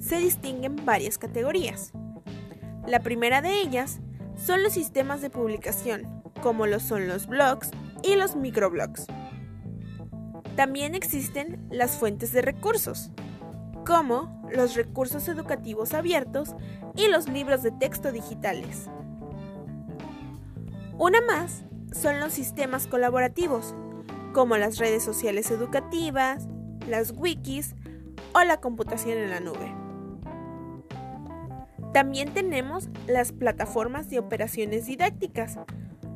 se 0.00 0.18
distinguen 0.18 0.84
varias 0.84 1.16
categorías. 1.16 1.92
La 2.86 3.00
primera 3.00 3.40
de 3.40 3.60
ellas 3.60 4.00
son 4.36 4.62
los 4.62 4.72
sistemas 4.72 5.22
de 5.22 5.30
publicación, 5.30 6.22
como 6.42 6.66
lo 6.66 6.80
son 6.80 7.06
los 7.06 7.28
blogs 7.28 7.70
y 8.02 8.16
los 8.16 8.34
microblogs. 8.36 9.06
También 10.56 10.94
existen 10.94 11.66
las 11.70 11.92
fuentes 11.92 12.32
de 12.32 12.42
recursos, 12.42 13.10
como 13.84 14.42
los 14.50 14.74
recursos 14.74 15.28
educativos 15.28 15.94
abiertos 15.94 16.54
y 16.96 17.08
los 17.08 17.28
libros 17.28 17.62
de 17.62 17.72
texto 17.72 18.12
digitales. 18.12 18.88
Una 20.98 21.20
más 21.22 21.64
son 21.92 22.20
los 22.20 22.32
sistemas 22.32 22.86
colaborativos, 22.86 23.74
como 24.32 24.56
las 24.56 24.78
redes 24.78 25.02
sociales 25.02 25.50
educativas, 25.50 26.48
las 26.88 27.12
wikis 27.16 27.74
o 28.34 28.42
la 28.42 28.60
computación 28.60 29.18
en 29.18 29.30
la 29.30 29.40
nube. 29.40 29.74
También 31.92 32.34
tenemos 32.34 32.88
las 33.06 33.32
plataformas 33.32 34.10
de 34.10 34.18
operaciones 34.18 34.86
didácticas, 34.86 35.58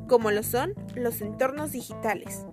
como 0.09 0.31
lo 0.31 0.43
son 0.43 0.75
los 0.97 1.21
entornos 1.21 1.73
digitales. 1.73 2.47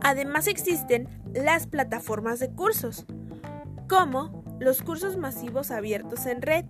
Además 0.00 0.48
existen 0.48 1.08
las 1.34 1.66
plataformas 1.66 2.40
de 2.40 2.50
cursos, 2.50 3.06
como 3.88 4.44
los 4.60 4.82
cursos 4.82 5.16
masivos 5.16 5.70
abiertos 5.70 6.26
en 6.26 6.42
red, 6.42 6.64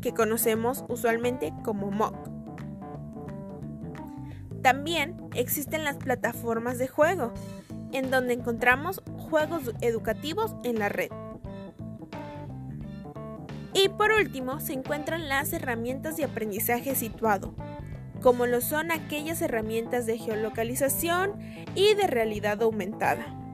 que 0.00 0.14
conocemos 0.14 0.84
usualmente 0.88 1.52
como 1.64 1.90
MOOC. 1.90 2.30
También 4.62 5.16
existen 5.34 5.84
las 5.84 5.96
plataformas 5.96 6.78
de 6.78 6.88
juego, 6.88 7.32
en 7.92 8.10
donde 8.10 8.34
encontramos 8.34 9.02
juegos 9.16 9.72
educativos 9.80 10.54
en 10.64 10.78
la 10.78 10.88
red. 10.88 11.10
Y 13.74 13.88
por 13.90 14.10
último 14.10 14.58
se 14.60 14.72
encuentran 14.72 15.28
las 15.28 15.52
herramientas 15.52 16.16
de 16.16 16.24
aprendizaje 16.24 16.94
situado, 16.94 17.54
como 18.22 18.46
lo 18.46 18.60
son 18.60 18.90
aquellas 18.90 19.42
herramientas 19.42 20.06
de 20.06 20.18
geolocalización 20.18 21.38
y 21.74 21.94
de 21.94 22.06
realidad 22.06 22.62
aumentada. 22.62 23.45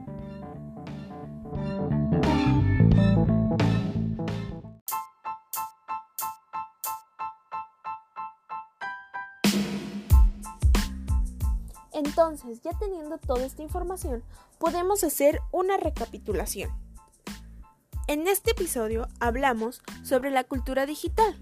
Entonces, 12.05 12.61
ya 12.61 12.71
teniendo 12.77 13.17
toda 13.17 13.45
esta 13.45 13.61
información, 13.61 14.23
podemos 14.59 15.03
hacer 15.03 15.39
una 15.51 15.77
recapitulación. 15.77 16.69
En 18.07 18.27
este 18.27 18.51
episodio 18.51 19.07
hablamos 19.21 19.81
sobre 20.03 20.29
la 20.29 20.43
cultura 20.43 20.85
digital, 20.85 21.41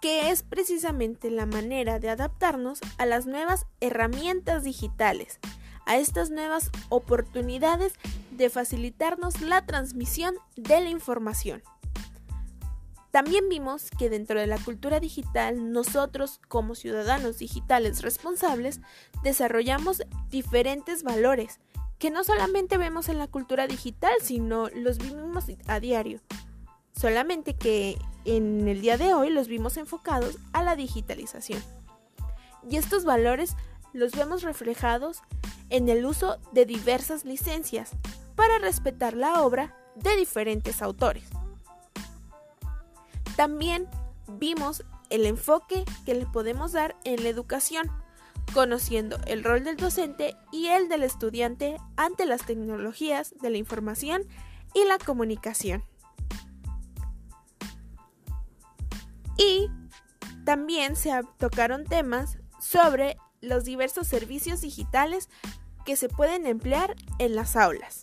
que 0.00 0.30
es 0.30 0.42
precisamente 0.42 1.30
la 1.30 1.44
manera 1.44 1.98
de 1.98 2.08
adaptarnos 2.08 2.80
a 2.96 3.04
las 3.04 3.26
nuevas 3.26 3.66
herramientas 3.80 4.64
digitales, 4.64 5.40
a 5.84 5.98
estas 5.98 6.30
nuevas 6.30 6.70
oportunidades 6.88 7.92
de 8.30 8.48
facilitarnos 8.48 9.42
la 9.42 9.66
transmisión 9.66 10.34
de 10.56 10.80
la 10.80 10.88
información. 10.88 11.62
También 13.10 13.48
vimos 13.48 13.90
que 13.90 14.10
dentro 14.10 14.38
de 14.38 14.46
la 14.46 14.58
cultura 14.58 15.00
digital 15.00 15.72
nosotros 15.72 16.40
como 16.48 16.74
ciudadanos 16.74 17.38
digitales 17.38 18.02
responsables 18.02 18.80
desarrollamos 19.22 20.02
diferentes 20.28 21.02
valores 21.02 21.60
que 21.98 22.10
no 22.10 22.24
solamente 22.24 22.76
vemos 22.76 23.08
en 23.08 23.18
la 23.18 23.26
cultura 23.26 23.66
digital, 23.66 24.12
sino 24.22 24.68
los 24.68 24.98
vivimos 24.98 25.46
a 25.66 25.80
diario. 25.80 26.20
Solamente 26.94 27.54
que 27.54 27.96
en 28.24 28.68
el 28.68 28.80
día 28.80 28.98
de 28.98 29.14
hoy 29.14 29.30
los 29.30 29.48
vimos 29.48 29.76
enfocados 29.76 30.38
a 30.52 30.62
la 30.62 30.76
digitalización. 30.76 31.62
Y 32.68 32.76
estos 32.76 33.04
valores 33.04 33.56
los 33.92 34.12
vemos 34.12 34.42
reflejados 34.42 35.22
en 35.70 35.88
el 35.88 36.04
uso 36.04 36.38
de 36.52 36.66
diversas 36.66 37.24
licencias 37.24 37.92
para 38.34 38.58
respetar 38.58 39.14
la 39.14 39.42
obra 39.42 39.74
de 39.94 40.16
diferentes 40.16 40.82
autores. 40.82 41.24
También 43.36 43.88
vimos 44.26 44.84
el 45.10 45.26
enfoque 45.26 45.84
que 46.04 46.14
le 46.14 46.26
podemos 46.26 46.72
dar 46.72 46.96
en 47.04 47.22
la 47.22 47.28
educación, 47.28 47.90
conociendo 48.52 49.18
el 49.26 49.44
rol 49.44 49.64
del 49.64 49.76
docente 49.76 50.36
y 50.52 50.68
el 50.68 50.88
del 50.88 51.02
estudiante 51.02 51.76
ante 51.96 52.26
las 52.26 52.44
tecnologías 52.46 53.34
de 53.40 53.50
la 53.50 53.58
información 53.58 54.22
y 54.74 54.84
la 54.84 54.98
comunicación. 54.98 55.84
Y 59.36 59.68
también 60.44 60.96
se 60.96 61.12
tocaron 61.38 61.84
temas 61.84 62.38
sobre 62.58 63.18
los 63.40 63.64
diversos 63.64 64.06
servicios 64.06 64.62
digitales 64.62 65.28
que 65.84 65.96
se 65.96 66.08
pueden 66.08 66.46
emplear 66.46 66.96
en 67.18 67.36
las 67.36 67.54
aulas. 67.54 68.02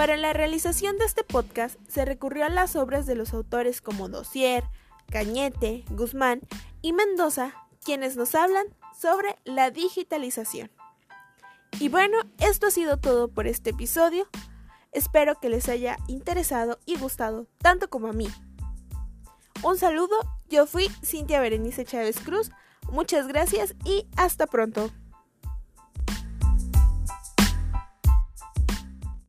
Para 0.00 0.16
la 0.16 0.32
realización 0.32 0.96
de 0.96 1.04
este 1.04 1.24
podcast 1.24 1.78
se 1.86 2.06
recurrió 2.06 2.46
a 2.46 2.48
las 2.48 2.74
obras 2.74 3.04
de 3.04 3.14
los 3.14 3.34
autores 3.34 3.82
como 3.82 4.08
Dossier, 4.08 4.64
Cañete, 5.10 5.84
Guzmán 5.90 6.40
y 6.80 6.94
Mendoza, 6.94 7.52
quienes 7.84 8.16
nos 8.16 8.34
hablan 8.34 8.64
sobre 8.98 9.36
la 9.44 9.70
digitalización. 9.70 10.70
Y 11.78 11.90
bueno, 11.90 12.16
esto 12.38 12.68
ha 12.68 12.70
sido 12.70 12.96
todo 12.96 13.28
por 13.28 13.46
este 13.46 13.70
episodio. 13.70 14.26
Espero 14.90 15.38
que 15.38 15.50
les 15.50 15.68
haya 15.68 15.98
interesado 16.08 16.78
y 16.86 16.96
gustado 16.96 17.46
tanto 17.58 17.90
como 17.90 18.06
a 18.06 18.14
mí. 18.14 18.28
Un 19.62 19.76
saludo, 19.76 20.16
yo 20.48 20.64
fui 20.64 20.88
Cintia 21.04 21.42
Berenice 21.42 21.84
Chávez 21.84 22.20
Cruz, 22.20 22.50
muchas 22.90 23.28
gracias 23.28 23.74
y 23.84 24.08
hasta 24.16 24.46
pronto. 24.46 24.90